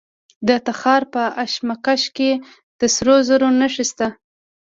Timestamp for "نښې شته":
3.59-4.07